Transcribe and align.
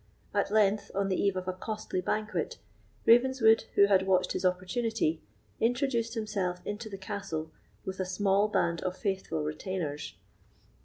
At 0.33 0.49
length, 0.49 0.89
on 0.95 1.09
the 1.09 1.21
eve 1.21 1.35
of 1.35 1.47
a 1.47 1.53
costly 1.53 2.01
banquet, 2.01 2.57
Ravenswood, 3.05 3.65
who 3.75 3.85
had 3.85 4.07
watched 4.07 4.31
his 4.31 4.43
opportunity, 4.43 5.21
introduced 5.59 6.15
himself 6.15 6.59
into 6.65 6.89
the 6.89 6.97
castle 6.97 7.51
with 7.85 7.99
a 7.99 8.05
small 8.05 8.47
band 8.47 8.81
of 8.81 8.97
faithful 8.97 9.43
retainers. 9.43 10.15